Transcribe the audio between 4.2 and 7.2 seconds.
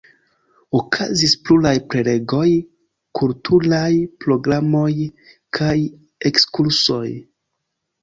programoj kaj ekskursoj.